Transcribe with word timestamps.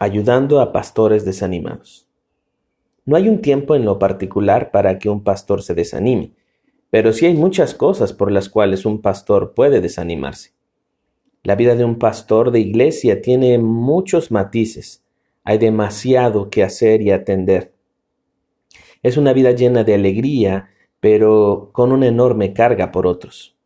ayudando 0.00 0.60
a 0.60 0.72
pastores 0.72 1.24
desanimados. 1.24 2.06
No 3.04 3.16
hay 3.16 3.28
un 3.28 3.40
tiempo 3.40 3.74
en 3.74 3.84
lo 3.84 3.98
particular 3.98 4.70
para 4.70 4.98
que 4.98 5.08
un 5.08 5.24
pastor 5.24 5.62
se 5.62 5.74
desanime, 5.74 6.32
pero 6.90 7.12
sí 7.12 7.26
hay 7.26 7.34
muchas 7.34 7.74
cosas 7.74 8.12
por 8.12 8.30
las 8.30 8.48
cuales 8.48 8.86
un 8.86 9.02
pastor 9.02 9.54
puede 9.54 9.80
desanimarse. 9.80 10.52
La 11.42 11.56
vida 11.56 11.74
de 11.74 11.84
un 11.84 11.98
pastor 11.98 12.52
de 12.52 12.60
iglesia 12.60 13.22
tiene 13.22 13.58
muchos 13.58 14.30
matices, 14.30 15.04
hay 15.42 15.58
demasiado 15.58 16.48
que 16.48 16.62
hacer 16.62 17.02
y 17.02 17.10
atender. 17.10 17.72
Es 19.02 19.16
una 19.16 19.32
vida 19.32 19.50
llena 19.50 19.82
de 19.82 19.94
alegría, 19.94 20.70
pero 21.00 21.70
con 21.72 21.90
una 21.90 22.06
enorme 22.06 22.52
carga 22.52 22.92
por 22.92 23.06
otros, 23.06 23.56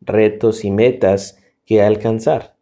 retos 0.00 0.64
y 0.64 0.70
metas 0.70 1.38
que 1.66 1.82
alcanzar. 1.82 2.53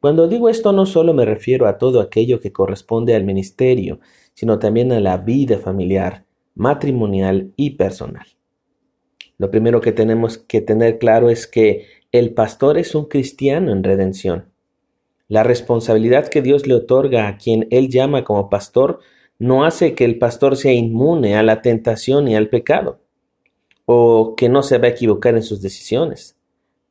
Cuando 0.00 0.28
digo 0.28 0.48
esto 0.48 0.72
no 0.72 0.86
solo 0.86 1.14
me 1.14 1.24
refiero 1.24 1.66
a 1.66 1.78
todo 1.78 2.00
aquello 2.00 2.40
que 2.40 2.52
corresponde 2.52 3.14
al 3.14 3.24
ministerio, 3.24 4.00
sino 4.34 4.58
también 4.58 4.92
a 4.92 5.00
la 5.00 5.18
vida 5.18 5.58
familiar, 5.58 6.24
matrimonial 6.54 7.52
y 7.56 7.70
personal. 7.70 8.26
Lo 9.38 9.50
primero 9.50 9.80
que 9.80 9.92
tenemos 9.92 10.38
que 10.38 10.60
tener 10.60 10.98
claro 10.98 11.30
es 11.30 11.46
que 11.46 11.86
el 12.12 12.34
pastor 12.34 12.76
es 12.76 12.94
un 12.94 13.06
cristiano 13.06 13.72
en 13.72 13.84
redención. 13.84 14.46
La 15.28 15.44
responsabilidad 15.44 16.28
que 16.28 16.42
Dios 16.42 16.66
le 16.66 16.74
otorga 16.74 17.28
a 17.28 17.36
quien 17.36 17.68
Él 17.70 17.88
llama 17.88 18.24
como 18.24 18.50
pastor 18.50 18.98
no 19.38 19.64
hace 19.64 19.94
que 19.94 20.04
el 20.04 20.18
pastor 20.18 20.56
sea 20.56 20.72
inmune 20.72 21.36
a 21.36 21.42
la 21.42 21.62
tentación 21.62 22.26
y 22.28 22.34
al 22.34 22.48
pecado, 22.48 23.00
o 23.86 24.34
que 24.36 24.48
no 24.48 24.62
se 24.62 24.78
va 24.78 24.88
a 24.88 24.90
equivocar 24.90 25.36
en 25.36 25.42
sus 25.42 25.62
decisiones. 25.62 26.36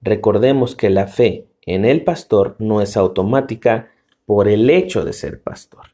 Recordemos 0.02 0.76
que 0.76 0.90
la 0.90 1.08
fe 1.08 1.49
en 1.66 1.86
el 1.86 2.04
pastor 2.04 2.56
no 2.60 2.82
es 2.82 2.98
automática 2.98 3.92
por 4.26 4.48
el 4.48 4.70
hecho 4.70 5.04
de 5.04 5.14
ser 5.14 5.42
pastor. 5.42 5.88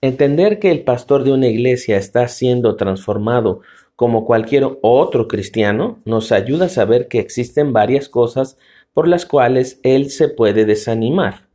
Entender 0.00 0.60
que 0.60 0.70
el 0.70 0.84
pastor 0.84 1.24
de 1.24 1.32
una 1.32 1.48
iglesia 1.48 1.96
está 1.96 2.28
siendo 2.28 2.76
transformado 2.76 3.60
como 3.96 4.24
cualquier 4.24 4.78
otro 4.80 5.26
cristiano 5.26 5.98
nos 6.04 6.30
ayuda 6.30 6.66
a 6.66 6.68
saber 6.68 7.08
que 7.08 7.18
existen 7.18 7.72
varias 7.72 8.08
cosas 8.08 8.56
por 8.94 9.08
las 9.08 9.26
cuales 9.26 9.80
él 9.82 10.10
se 10.10 10.28
puede 10.28 10.64
desanimar. 10.64 11.48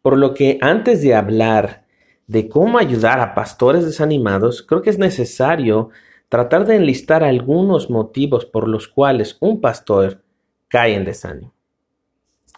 Por 0.00 0.16
lo 0.16 0.32
que 0.32 0.56
antes 0.62 1.02
de 1.02 1.14
hablar 1.14 1.84
de 2.26 2.48
cómo 2.48 2.78
ayudar 2.78 3.20
a 3.20 3.34
pastores 3.34 3.84
desanimados, 3.84 4.62
creo 4.62 4.80
que 4.80 4.88
es 4.88 4.98
necesario 4.98 5.90
tratar 6.30 6.64
de 6.64 6.76
enlistar 6.76 7.22
algunos 7.22 7.90
motivos 7.90 8.46
por 8.46 8.66
los 8.66 8.88
cuales 8.88 9.36
un 9.40 9.60
pastor 9.60 10.22
cae 10.68 10.94
en 10.94 11.04
desánimo. 11.04 11.52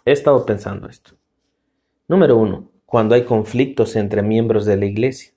He 0.05 0.11
estado 0.11 0.45
pensando 0.45 0.87
esto. 0.87 1.17
Número 2.07 2.37
uno, 2.37 2.71
cuando 2.85 3.15
hay 3.15 3.23
conflictos 3.23 3.95
entre 3.95 4.21
miembros 4.21 4.65
de 4.65 4.77
la 4.77 4.85
iglesia. 4.85 5.33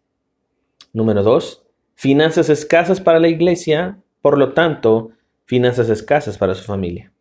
Número 0.92 1.22
dos, 1.22 1.64
finanzas 1.94 2.50
escasas 2.50 3.00
para 3.00 3.18
la 3.18 3.28
iglesia, 3.28 4.02
por 4.20 4.36
lo 4.36 4.52
tanto, 4.52 5.12
finanzas 5.46 5.88
escasas 5.88 6.36
para 6.36 6.54
su 6.54 6.64
familia. 6.64 7.12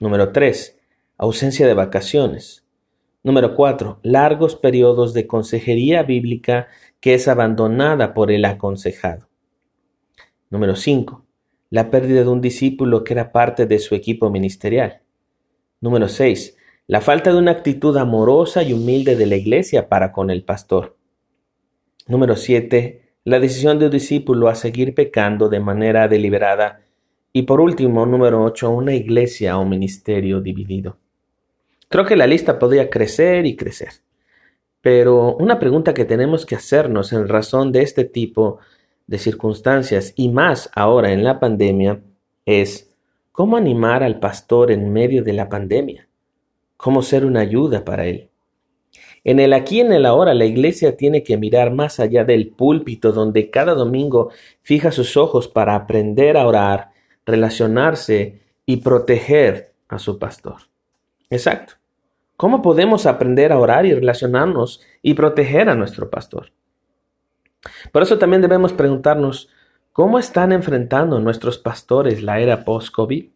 Número 0.00 0.32
tres, 0.32 0.80
ausencia 1.18 1.66
de 1.66 1.74
vacaciones. 1.74 2.66
Número 3.22 3.54
cuatro, 3.54 4.00
largos 4.02 4.56
periodos 4.56 5.12
de 5.12 5.26
consejería 5.26 6.02
bíblica 6.02 6.68
que 7.00 7.12
es 7.12 7.28
abandonada 7.28 8.14
por 8.14 8.30
el 8.30 8.46
aconsejado. 8.46 9.28
Número 10.48 10.76
cinco, 10.76 11.26
la 11.68 11.90
pérdida 11.90 12.22
de 12.22 12.28
un 12.28 12.40
discípulo 12.40 13.04
que 13.04 13.12
era 13.12 13.32
parte 13.32 13.66
de 13.66 13.78
su 13.78 13.94
equipo 13.94 14.30
ministerial. 14.30 15.03
Número 15.84 16.08
6. 16.08 16.56
La 16.86 17.02
falta 17.02 17.30
de 17.30 17.36
una 17.36 17.50
actitud 17.50 17.94
amorosa 17.98 18.62
y 18.62 18.72
humilde 18.72 19.16
de 19.16 19.26
la 19.26 19.36
iglesia 19.36 19.86
para 19.90 20.12
con 20.12 20.30
el 20.30 20.42
pastor. 20.42 20.96
Número 22.06 22.36
7. 22.36 23.02
La 23.24 23.38
decisión 23.38 23.78
de 23.78 23.84
un 23.84 23.90
discípulo 23.90 24.48
a 24.48 24.54
seguir 24.54 24.94
pecando 24.94 25.50
de 25.50 25.60
manera 25.60 26.08
deliberada. 26.08 26.80
Y 27.34 27.42
por 27.42 27.60
último, 27.60 28.06
número 28.06 28.42
8. 28.44 28.70
Una 28.70 28.94
iglesia 28.94 29.58
o 29.58 29.66
ministerio 29.66 30.40
dividido. 30.40 30.96
Creo 31.90 32.06
que 32.06 32.16
la 32.16 32.26
lista 32.26 32.58
podría 32.58 32.88
crecer 32.88 33.44
y 33.44 33.54
crecer. 33.54 33.90
Pero 34.80 35.36
una 35.36 35.58
pregunta 35.58 35.92
que 35.92 36.06
tenemos 36.06 36.46
que 36.46 36.54
hacernos 36.54 37.12
en 37.12 37.28
razón 37.28 37.72
de 37.72 37.82
este 37.82 38.04
tipo 38.04 38.58
de 39.06 39.18
circunstancias 39.18 40.14
y 40.16 40.30
más 40.30 40.70
ahora 40.74 41.12
en 41.12 41.24
la 41.24 41.38
pandemia 41.38 42.00
es 42.46 42.93
¿Cómo 43.34 43.56
animar 43.56 44.04
al 44.04 44.20
pastor 44.20 44.70
en 44.70 44.92
medio 44.92 45.24
de 45.24 45.32
la 45.32 45.48
pandemia? 45.48 46.06
¿Cómo 46.76 47.02
ser 47.02 47.26
una 47.26 47.40
ayuda 47.40 47.84
para 47.84 48.06
él? 48.06 48.30
En 49.24 49.40
el 49.40 49.54
aquí 49.54 49.78
y 49.78 49.80
en 49.80 49.92
el 49.92 50.06
ahora 50.06 50.34
la 50.34 50.44
iglesia 50.44 50.96
tiene 50.96 51.24
que 51.24 51.36
mirar 51.36 51.72
más 51.72 51.98
allá 51.98 52.24
del 52.24 52.50
púlpito 52.50 53.10
donde 53.10 53.50
cada 53.50 53.74
domingo 53.74 54.30
fija 54.62 54.92
sus 54.92 55.16
ojos 55.16 55.48
para 55.48 55.74
aprender 55.74 56.36
a 56.36 56.46
orar, 56.46 56.92
relacionarse 57.26 58.40
y 58.66 58.76
proteger 58.76 59.72
a 59.88 59.98
su 59.98 60.16
pastor. 60.16 60.68
Exacto. 61.28 61.74
¿Cómo 62.36 62.62
podemos 62.62 63.04
aprender 63.04 63.50
a 63.50 63.58
orar 63.58 63.84
y 63.84 63.94
relacionarnos 63.94 64.80
y 65.02 65.14
proteger 65.14 65.68
a 65.68 65.74
nuestro 65.74 66.08
pastor? 66.08 66.52
Por 67.90 68.00
eso 68.00 68.16
también 68.16 68.42
debemos 68.42 68.72
preguntarnos, 68.72 69.48
¿Cómo 69.94 70.18
están 70.18 70.50
enfrentando 70.50 71.20
nuestros 71.20 71.56
pastores 71.56 72.20
la 72.20 72.40
era 72.40 72.64
post-COVID? 72.64 73.30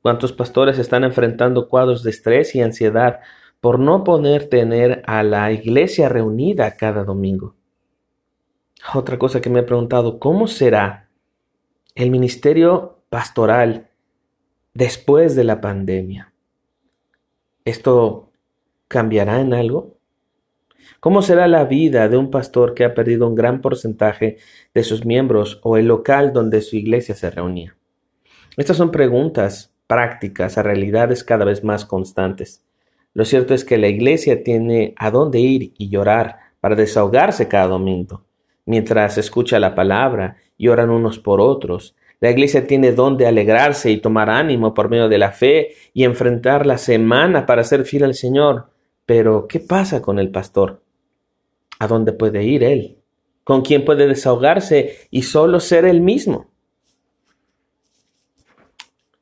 ¿Cuántos 0.00 0.32
pastores 0.32 0.78
están 0.78 1.02
enfrentando 1.02 1.68
cuadros 1.68 2.04
de 2.04 2.10
estrés 2.10 2.54
y 2.54 2.62
ansiedad 2.62 3.18
por 3.60 3.80
no 3.80 4.04
poder 4.04 4.48
tener 4.48 5.02
a 5.08 5.24
la 5.24 5.50
iglesia 5.50 6.08
reunida 6.08 6.76
cada 6.76 7.02
domingo? 7.02 7.56
Otra 8.94 9.18
cosa 9.18 9.40
que 9.40 9.50
me 9.50 9.58
he 9.58 9.64
preguntado, 9.64 10.20
¿cómo 10.20 10.46
será 10.46 11.08
el 11.96 12.12
ministerio 12.12 13.00
pastoral 13.08 13.90
después 14.72 15.34
de 15.34 15.42
la 15.42 15.60
pandemia? 15.60 16.32
¿Esto 17.64 18.30
cambiará 18.86 19.40
en 19.40 19.52
algo? 19.52 19.95
¿Cómo 21.06 21.22
será 21.22 21.46
la 21.46 21.66
vida 21.66 22.08
de 22.08 22.16
un 22.16 22.32
pastor 22.32 22.74
que 22.74 22.84
ha 22.84 22.92
perdido 22.92 23.28
un 23.28 23.36
gran 23.36 23.60
porcentaje 23.60 24.38
de 24.74 24.82
sus 24.82 25.06
miembros 25.06 25.60
o 25.62 25.76
el 25.76 25.86
local 25.86 26.32
donde 26.32 26.60
su 26.62 26.74
iglesia 26.74 27.14
se 27.14 27.30
reunía? 27.30 27.76
Estas 28.56 28.76
son 28.76 28.90
preguntas 28.90 29.72
prácticas 29.86 30.58
a 30.58 30.64
realidades 30.64 31.22
cada 31.22 31.44
vez 31.44 31.62
más 31.62 31.84
constantes. 31.84 32.64
Lo 33.14 33.24
cierto 33.24 33.54
es 33.54 33.64
que 33.64 33.78
la 33.78 33.86
iglesia 33.86 34.42
tiene 34.42 34.94
a 34.96 35.12
dónde 35.12 35.38
ir 35.38 35.74
y 35.78 35.90
llorar 35.90 36.38
para 36.58 36.74
desahogarse 36.74 37.46
cada 37.46 37.68
domingo, 37.68 38.24
mientras 38.64 39.16
escucha 39.16 39.60
la 39.60 39.76
palabra 39.76 40.38
y 40.58 40.66
oran 40.66 40.90
unos 40.90 41.20
por 41.20 41.40
otros. 41.40 41.94
La 42.18 42.32
iglesia 42.32 42.66
tiene 42.66 42.90
dónde 42.90 43.28
alegrarse 43.28 43.92
y 43.92 43.98
tomar 43.98 44.28
ánimo 44.28 44.74
por 44.74 44.88
medio 44.88 45.08
de 45.08 45.18
la 45.18 45.30
fe 45.30 45.68
y 45.94 46.02
enfrentar 46.02 46.66
la 46.66 46.78
semana 46.78 47.46
para 47.46 47.62
ser 47.62 47.84
fiel 47.84 48.02
al 48.02 48.14
Señor. 48.14 48.70
Pero, 49.04 49.46
¿qué 49.46 49.60
pasa 49.60 50.02
con 50.02 50.18
el 50.18 50.32
pastor? 50.32 50.82
¿A 51.78 51.86
dónde 51.86 52.12
puede 52.12 52.44
ir 52.44 52.64
él? 52.64 52.98
¿Con 53.44 53.62
quién 53.62 53.84
puede 53.84 54.06
desahogarse 54.06 55.08
y 55.10 55.22
solo 55.22 55.60
ser 55.60 55.84
él 55.84 56.00
mismo? 56.00 56.50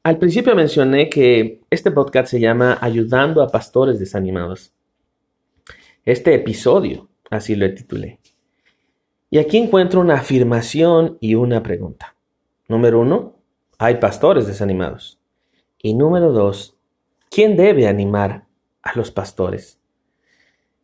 Al 0.03 0.19
principio 0.19 0.55
mencioné 0.55 1.09
que 1.09 1.63
este 1.71 1.91
podcast 1.91 2.29
se 2.29 2.41
llama 2.41 2.79
Ayudando 2.81 3.43
a 3.43 3.49
Pastores 3.49 3.99
Desanimados. 3.99 4.73
Este 6.05 6.35
episodio, 6.35 7.09
así 7.31 7.55
lo 7.55 7.73
titulé. 7.75 8.21
Y 9.31 9.39
aquí 9.39 9.57
encuentro 9.59 10.01
una 10.01 10.15
afirmación 10.15 11.19
y 11.21 11.35
una 11.35 11.63
pregunta. 11.63 12.15
Número 12.69 13.01
uno, 13.01 13.37
hay 13.79 13.97
pastores 13.97 14.47
desanimados. 14.47 15.19
Y 15.79 15.95
número 15.95 16.33
dos, 16.33 16.77
¿quién 17.31 17.57
debe 17.57 17.89
animar 17.89 18.47
a 18.83 18.97
los 18.97 19.11
pastores? 19.11 19.81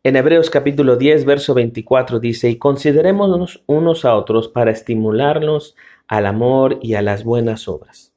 En 0.03 0.15
Hebreos 0.15 0.49
capítulo 0.49 0.95
10, 0.95 1.25
verso 1.25 1.53
24 1.53 2.19
dice, 2.19 2.49
y 2.49 2.55
considerémonos 2.57 3.61
unos 3.67 4.03
a 4.03 4.15
otros 4.15 4.47
para 4.47 4.71
estimularnos 4.71 5.75
al 6.07 6.25
amor 6.25 6.79
y 6.81 6.95
a 6.95 7.03
las 7.03 7.23
buenas 7.23 7.67
obras. 7.67 8.11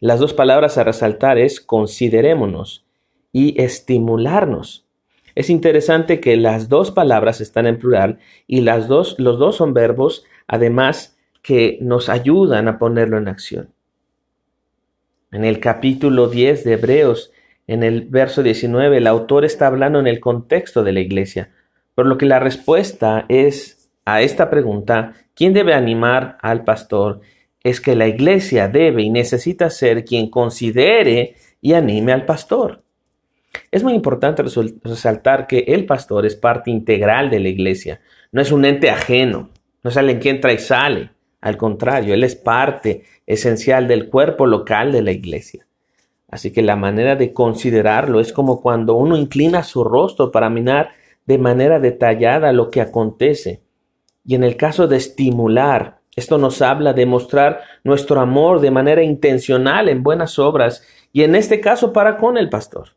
Las 0.00 0.20
dos 0.20 0.34
palabras 0.34 0.76
a 0.76 0.84
resaltar 0.84 1.38
es 1.38 1.62
considerémonos 1.62 2.84
y 3.32 3.58
estimularnos. 3.58 4.86
Es 5.34 5.48
interesante 5.48 6.20
que 6.20 6.36
las 6.36 6.68
dos 6.68 6.90
palabras 6.90 7.40
están 7.40 7.66
en 7.66 7.78
plural 7.78 8.18
y 8.46 8.60
las 8.60 8.86
dos, 8.86 9.14
los 9.18 9.38
dos 9.38 9.56
son 9.56 9.72
verbos, 9.72 10.26
además 10.46 11.16
que 11.40 11.78
nos 11.80 12.10
ayudan 12.10 12.68
a 12.68 12.78
ponerlo 12.78 13.16
en 13.16 13.28
acción. 13.28 13.72
En 15.32 15.46
el 15.46 15.58
capítulo 15.58 16.28
10 16.28 16.64
de 16.64 16.74
Hebreos 16.74 17.32
en 17.68 17.82
el 17.82 18.06
verso 18.08 18.42
19, 18.42 18.96
el 18.96 19.06
autor 19.06 19.44
está 19.44 19.66
hablando 19.66 20.00
en 20.00 20.06
el 20.06 20.18
contexto 20.18 20.82
de 20.82 20.92
la 20.92 21.00
iglesia, 21.00 21.50
por 21.94 22.06
lo 22.06 22.16
que 22.16 22.26
la 22.26 22.40
respuesta 22.40 23.26
es 23.28 23.90
a 24.06 24.22
esta 24.22 24.48
pregunta, 24.48 25.12
¿quién 25.34 25.52
debe 25.52 25.74
animar 25.74 26.38
al 26.40 26.64
pastor? 26.64 27.20
Es 27.62 27.80
que 27.80 27.94
la 27.94 28.08
iglesia 28.08 28.68
debe 28.68 29.02
y 29.02 29.10
necesita 29.10 29.68
ser 29.68 30.04
quien 30.04 30.30
considere 30.30 31.34
y 31.60 31.74
anime 31.74 32.12
al 32.12 32.24
pastor. 32.24 32.82
Es 33.70 33.82
muy 33.82 33.92
importante 33.92 34.42
resaltar 34.42 35.46
que 35.46 35.58
el 35.68 35.84
pastor 35.84 36.24
es 36.24 36.36
parte 36.36 36.70
integral 36.70 37.28
de 37.28 37.40
la 37.40 37.48
iglesia, 37.48 38.00
no 38.32 38.40
es 38.40 38.50
un 38.50 38.64
ente 38.64 38.88
ajeno, 38.88 39.50
no 39.84 39.90
es 39.90 39.96
alguien 39.98 40.20
que 40.20 40.30
entra 40.30 40.54
y 40.54 40.58
sale, 40.58 41.10
al 41.42 41.58
contrario, 41.58 42.14
él 42.14 42.24
es 42.24 42.34
parte 42.34 43.04
esencial 43.26 43.86
del 43.86 44.08
cuerpo 44.08 44.46
local 44.46 44.90
de 44.90 45.02
la 45.02 45.12
iglesia. 45.12 45.66
Así 46.28 46.52
que 46.52 46.62
la 46.62 46.76
manera 46.76 47.16
de 47.16 47.32
considerarlo 47.32 48.20
es 48.20 48.32
como 48.32 48.60
cuando 48.60 48.94
uno 48.94 49.16
inclina 49.16 49.62
su 49.62 49.82
rostro 49.82 50.30
para 50.30 50.50
mirar 50.50 50.90
de 51.26 51.38
manera 51.38 51.80
detallada 51.80 52.52
lo 52.52 52.70
que 52.70 52.80
acontece. 52.80 53.62
Y 54.24 54.34
en 54.34 54.44
el 54.44 54.56
caso 54.56 54.86
de 54.86 54.98
estimular, 54.98 56.00
esto 56.16 56.36
nos 56.36 56.60
habla 56.62 56.92
de 56.92 57.06
mostrar 57.06 57.60
nuestro 57.84 58.20
amor 58.20 58.60
de 58.60 58.70
manera 58.70 59.02
intencional 59.02 59.88
en 59.88 60.02
buenas 60.02 60.38
obras 60.38 60.82
y 61.12 61.22
en 61.22 61.34
este 61.34 61.60
caso 61.60 61.92
para 61.92 62.18
con 62.18 62.36
el 62.36 62.48
pastor. 62.48 62.90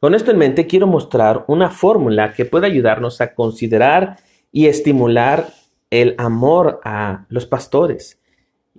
Con 0.00 0.14
esto 0.14 0.30
en 0.30 0.38
mente 0.38 0.66
quiero 0.66 0.86
mostrar 0.86 1.44
una 1.48 1.70
fórmula 1.70 2.32
que 2.32 2.44
puede 2.44 2.66
ayudarnos 2.66 3.20
a 3.20 3.34
considerar 3.34 4.16
y 4.50 4.66
estimular 4.66 5.48
el 5.90 6.14
amor 6.18 6.80
a 6.84 7.26
los 7.28 7.46
pastores. 7.46 8.20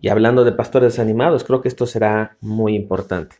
Y 0.01 0.09
hablando 0.09 0.45
de 0.45 0.51
pastores 0.51 0.99
animados, 0.99 1.43
creo 1.43 1.61
que 1.61 1.67
esto 1.67 1.85
será 1.85 2.37
muy 2.39 2.75
importante. 2.75 3.37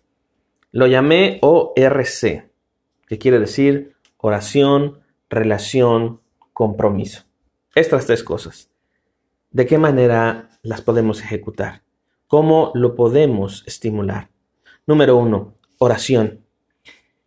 Lo 0.72 0.88
llamé 0.88 1.40
ORC, 1.42 2.52
que 3.08 3.18
quiere 3.18 3.40
decir 3.40 3.96
oración, 4.18 5.00
relación, 5.30 6.22
compromiso. 6.54 7.24
Estas 7.76 8.06
tres 8.06 8.24
cosas. 8.24 8.70
¿De 9.52 9.66
qué 9.66 9.78
manera 9.78 10.50
las 10.62 10.82
podemos 10.82 11.22
ejecutar? 11.22 11.84
¿Cómo 12.28 12.72
lo 12.76 12.94
podemos 12.94 13.64
estimular? 13.66 14.30
Número 14.86 15.18
uno, 15.18 15.56
oración. 15.78 16.46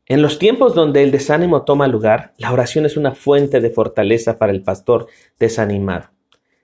En 0.06 0.20
los 0.20 0.38
tiempos 0.38 0.74
donde 0.74 1.02
el 1.02 1.10
desánimo 1.10 1.64
toma 1.64 1.88
lugar, 1.88 2.34
la 2.36 2.52
oración 2.52 2.84
es 2.84 2.96
una 2.96 3.14
fuente 3.14 3.60
de 3.60 3.70
fortaleza 3.70 4.38
para 4.38 4.52
el 4.52 4.62
pastor 4.62 5.06
desanimado. 5.38 6.10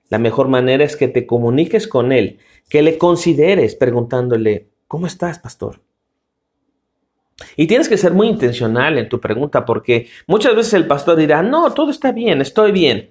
La 0.08 0.18
mejor 0.18 0.48
manera 0.48 0.84
es 0.84 0.96
que 0.96 1.08
te 1.08 1.26
comuniques 1.26 1.86
con 1.86 2.12
él 2.12 2.38
que 2.68 2.82
le 2.82 2.98
consideres 2.98 3.74
preguntándole, 3.74 4.68
¿cómo 4.86 5.06
estás, 5.06 5.38
pastor? 5.38 5.80
Y 7.56 7.66
tienes 7.66 7.88
que 7.88 7.96
ser 7.96 8.12
muy 8.12 8.28
intencional 8.28 8.98
en 8.98 9.08
tu 9.08 9.20
pregunta 9.20 9.64
porque 9.64 10.08
muchas 10.26 10.56
veces 10.56 10.74
el 10.74 10.86
pastor 10.86 11.16
dirá, 11.16 11.42
no, 11.42 11.72
todo 11.72 11.90
está 11.90 12.12
bien, 12.12 12.40
estoy 12.40 12.72
bien. 12.72 13.10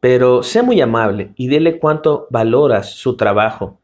Pero 0.00 0.42
sé 0.42 0.62
muy 0.62 0.80
amable 0.80 1.32
y 1.36 1.48
dile 1.48 1.78
cuánto 1.78 2.26
valoras 2.30 2.90
su 2.92 3.16
trabajo 3.16 3.80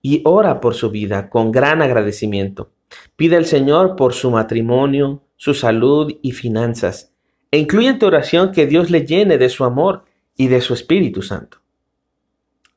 y 0.00 0.20
ora 0.24 0.60
por 0.60 0.74
su 0.74 0.90
vida 0.90 1.30
con 1.30 1.50
gran 1.50 1.80
agradecimiento. 1.80 2.70
Pide 3.16 3.36
al 3.36 3.46
Señor 3.46 3.96
por 3.96 4.12
su 4.12 4.30
matrimonio, 4.30 5.22
su 5.36 5.54
salud 5.54 6.12
y 6.22 6.32
finanzas. 6.32 7.12
E 7.50 7.58
incluye 7.58 7.88
en 7.88 7.98
tu 7.98 8.06
oración 8.06 8.52
que 8.52 8.66
Dios 8.66 8.90
le 8.90 9.06
llene 9.06 9.38
de 9.38 9.48
su 9.48 9.64
amor 9.64 10.04
y 10.36 10.48
de 10.48 10.60
su 10.60 10.74
Espíritu 10.74 11.22
Santo. 11.22 11.58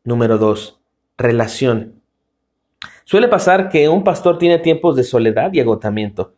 Número 0.03 0.37
2 0.37 0.79
relación. 1.17 2.01
Suele 3.03 3.27
pasar 3.27 3.69
que 3.69 3.87
un 3.87 4.03
pastor 4.03 4.37
tiene 4.37 4.59
tiempos 4.59 4.95
de 4.95 5.03
soledad 5.03 5.53
y 5.53 5.59
agotamiento. 5.59 6.33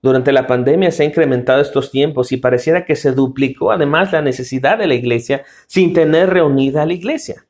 Durante 0.00 0.32
la 0.32 0.46
pandemia 0.46 0.90
se 0.90 1.02
ha 1.02 1.06
incrementado 1.06 1.60
estos 1.60 1.90
tiempos 1.90 2.30
y 2.32 2.36
pareciera 2.36 2.84
que 2.84 2.94
se 2.94 3.12
duplicó 3.12 3.72
además 3.72 4.12
la 4.12 4.22
necesidad 4.22 4.78
de 4.78 4.86
la 4.86 4.94
iglesia 4.94 5.44
sin 5.66 5.92
tener 5.92 6.30
reunida 6.30 6.82
a 6.82 6.86
la 6.86 6.92
iglesia. 6.92 7.46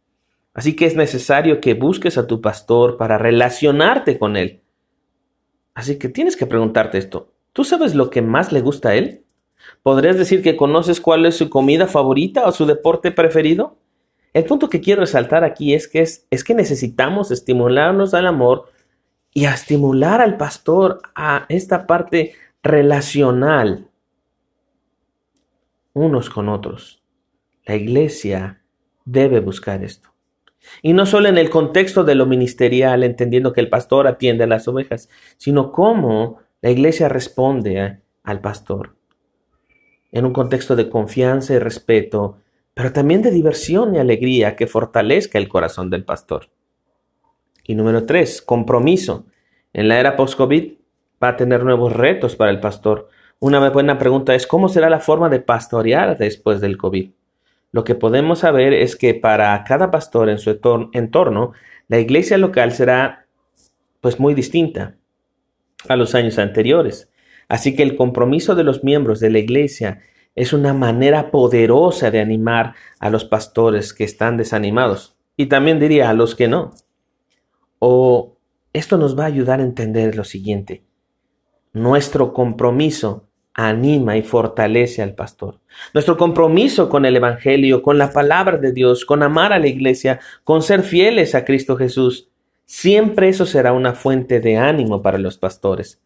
Así 0.52 0.76
que 0.76 0.86
es 0.86 0.94
necesario 0.94 1.60
que 1.60 1.74
busques 1.74 2.16
a 2.16 2.26
tu 2.26 2.40
pastor 2.40 2.96
para 2.96 3.18
relacionarte 3.18 4.18
con 4.18 4.36
él. 4.36 4.62
Así 5.74 5.98
que 5.98 6.08
tienes 6.08 6.36
que 6.36 6.46
preguntarte 6.46 6.98
esto. 6.98 7.32
¿Tú 7.52 7.64
sabes 7.64 7.96
lo 7.96 8.08
que 8.08 8.22
más 8.22 8.52
le 8.52 8.60
gusta 8.60 8.90
a 8.90 8.94
él? 8.94 9.23
¿Podrías 9.82 10.16
decir 10.16 10.42
que 10.42 10.56
conoces 10.56 11.00
cuál 11.00 11.26
es 11.26 11.36
su 11.36 11.50
comida 11.50 11.86
favorita 11.86 12.46
o 12.46 12.52
su 12.52 12.66
deporte 12.66 13.10
preferido? 13.10 13.76
El 14.32 14.44
punto 14.44 14.68
que 14.68 14.80
quiero 14.80 15.02
resaltar 15.02 15.44
aquí 15.44 15.74
es 15.74 15.88
que, 15.88 16.00
es, 16.00 16.26
es 16.30 16.42
que 16.42 16.54
necesitamos 16.54 17.30
estimularnos 17.30 18.14
al 18.14 18.26
amor 18.26 18.70
y 19.32 19.44
estimular 19.44 20.20
al 20.20 20.36
pastor 20.36 21.00
a 21.14 21.46
esta 21.48 21.86
parte 21.86 22.32
relacional 22.62 23.88
unos 25.92 26.28
con 26.28 26.48
otros. 26.48 27.02
La 27.64 27.76
iglesia 27.76 28.62
debe 29.04 29.40
buscar 29.40 29.82
esto. 29.82 30.10
Y 30.82 30.92
no 30.92 31.06
solo 31.06 31.28
en 31.28 31.38
el 31.38 31.50
contexto 31.50 32.04
de 32.04 32.14
lo 32.14 32.26
ministerial, 32.26 33.02
entendiendo 33.04 33.52
que 33.52 33.60
el 33.60 33.68
pastor 33.68 34.06
atiende 34.06 34.44
a 34.44 34.48
las 34.48 34.66
ovejas, 34.66 35.08
sino 35.36 35.72
cómo 35.72 36.38
la 36.62 36.70
iglesia 36.70 37.08
responde 37.08 38.00
al 38.22 38.40
pastor. 38.40 38.96
En 40.14 40.24
un 40.24 40.32
contexto 40.32 40.76
de 40.76 40.88
confianza 40.88 41.54
y 41.54 41.58
respeto, 41.58 42.38
pero 42.72 42.92
también 42.92 43.20
de 43.20 43.32
diversión 43.32 43.96
y 43.96 43.98
alegría 43.98 44.54
que 44.54 44.68
fortalezca 44.68 45.38
el 45.38 45.48
corazón 45.48 45.90
del 45.90 46.04
pastor. 46.04 46.50
Y 47.64 47.74
número 47.74 48.06
tres, 48.06 48.40
compromiso. 48.40 49.26
En 49.72 49.88
la 49.88 49.98
era 49.98 50.14
post-COVID 50.14 50.74
va 51.20 51.30
a 51.30 51.36
tener 51.36 51.64
nuevos 51.64 51.92
retos 51.92 52.36
para 52.36 52.52
el 52.52 52.60
pastor. 52.60 53.08
Una 53.40 53.68
buena 53.70 53.98
pregunta 53.98 54.36
es 54.36 54.46
cómo 54.46 54.68
será 54.68 54.88
la 54.88 55.00
forma 55.00 55.28
de 55.28 55.40
pastorear 55.40 56.16
después 56.16 56.60
del 56.60 56.76
COVID. 56.76 57.10
Lo 57.72 57.82
que 57.82 57.96
podemos 57.96 58.38
saber 58.38 58.72
es 58.72 58.94
que 58.94 59.14
para 59.14 59.64
cada 59.64 59.90
pastor 59.90 60.28
en 60.28 60.38
su 60.38 60.60
entorno, 60.92 61.54
la 61.88 61.98
iglesia 61.98 62.38
local 62.38 62.70
será 62.70 63.26
pues 64.00 64.20
muy 64.20 64.34
distinta 64.34 64.94
a 65.88 65.96
los 65.96 66.14
años 66.14 66.38
anteriores. 66.38 67.10
Así 67.48 67.74
que 67.76 67.82
el 67.82 67.96
compromiso 67.96 68.54
de 68.54 68.64
los 68.64 68.84
miembros 68.84 69.20
de 69.20 69.30
la 69.30 69.38
iglesia 69.38 70.00
es 70.34 70.52
una 70.52 70.72
manera 70.72 71.30
poderosa 71.30 72.10
de 72.10 72.20
animar 72.20 72.74
a 72.98 73.10
los 73.10 73.24
pastores 73.24 73.92
que 73.92 74.04
están 74.04 74.36
desanimados 74.36 75.16
y 75.36 75.46
también 75.46 75.78
diría 75.78 76.10
a 76.10 76.14
los 76.14 76.34
que 76.34 76.48
no. 76.48 76.72
O 77.78 78.36
esto 78.72 78.96
nos 78.96 79.18
va 79.18 79.24
a 79.24 79.28
ayudar 79.28 79.60
a 79.60 79.64
entender 79.64 80.16
lo 80.16 80.24
siguiente. 80.24 80.84
Nuestro 81.72 82.32
compromiso 82.32 83.28
anima 83.54 84.16
y 84.16 84.22
fortalece 84.22 85.00
al 85.02 85.14
pastor. 85.14 85.60
Nuestro 85.92 86.16
compromiso 86.16 86.88
con 86.88 87.04
el 87.04 87.16
Evangelio, 87.16 87.82
con 87.82 87.98
la 87.98 88.10
palabra 88.12 88.58
de 88.58 88.72
Dios, 88.72 89.04
con 89.04 89.22
amar 89.22 89.52
a 89.52 89.60
la 89.60 89.68
iglesia, 89.68 90.20
con 90.42 90.62
ser 90.62 90.82
fieles 90.82 91.34
a 91.36 91.44
Cristo 91.44 91.76
Jesús, 91.76 92.28
siempre 92.64 93.28
eso 93.28 93.46
será 93.46 93.72
una 93.72 93.94
fuente 93.94 94.40
de 94.40 94.56
ánimo 94.56 95.02
para 95.02 95.18
los 95.18 95.38
pastores. 95.38 96.00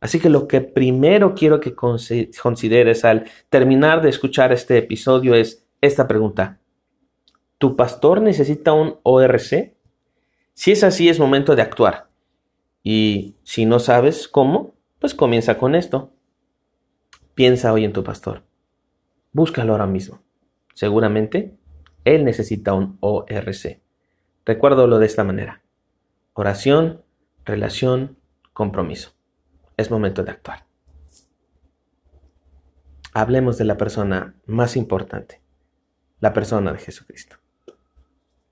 Así 0.00 0.20
que 0.20 0.28
lo 0.28 0.46
que 0.46 0.60
primero 0.60 1.34
quiero 1.34 1.60
que 1.60 1.74
consideres 1.74 3.04
al 3.04 3.24
terminar 3.48 4.02
de 4.02 4.10
escuchar 4.10 4.52
este 4.52 4.76
episodio 4.78 5.34
es 5.34 5.66
esta 5.80 6.06
pregunta. 6.06 6.60
¿Tu 7.58 7.76
pastor 7.76 8.20
necesita 8.20 8.74
un 8.74 8.98
ORC? 9.02 9.74
Si 10.52 10.72
es 10.72 10.84
así, 10.84 11.08
es 11.08 11.18
momento 11.18 11.56
de 11.56 11.62
actuar. 11.62 12.08
Y 12.82 13.36
si 13.42 13.64
no 13.64 13.78
sabes 13.78 14.28
cómo, 14.28 14.74
pues 14.98 15.14
comienza 15.14 15.56
con 15.56 15.74
esto. 15.74 16.12
Piensa 17.34 17.72
hoy 17.72 17.84
en 17.84 17.92
tu 17.92 18.04
pastor. 18.04 18.44
Búscalo 19.32 19.72
ahora 19.72 19.86
mismo. 19.86 20.22
Seguramente 20.74 21.56
él 22.04 22.24
necesita 22.24 22.74
un 22.74 22.98
ORC. 23.00 23.80
Recuérdalo 24.44 24.98
de 24.98 25.06
esta 25.06 25.24
manera. 25.24 25.62
Oración, 26.34 27.02
relación, 27.44 28.18
compromiso 28.52 29.15
es 29.76 29.90
momento 29.90 30.22
de 30.22 30.30
actuar. 30.30 30.66
Hablemos 33.12 33.56
de 33.58 33.64
la 33.64 33.76
persona 33.76 34.34
más 34.46 34.76
importante, 34.76 35.40
la 36.20 36.32
persona 36.32 36.72
de 36.72 36.78
Jesucristo. 36.78 37.36